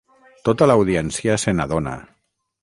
[0.47, 1.95] Tota l'audiència se n'adona.